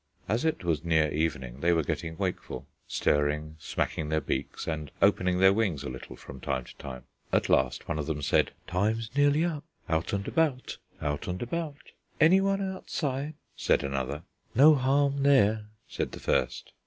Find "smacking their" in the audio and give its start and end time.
3.59-4.19